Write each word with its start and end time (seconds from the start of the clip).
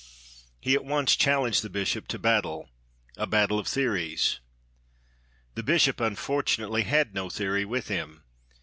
He 0.59 0.73
at 0.73 0.83
once 0.83 1.15
challenged 1.15 1.61
the 1.61 1.69
Bishop 1.69 2.07
to 2.07 2.17
battle 2.17 2.71
a 3.17 3.27
battle 3.27 3.59
of 3.59 3.67
theories. 3.67 4.39
The 5.53 5.61
Bishop 5.61 5.99
unfortunately 6.01 6.81
had 6.85 7.13
no 7.13 7.29
theory 7.29 7.65
with 7.65 7.87
him. 7.87 8.23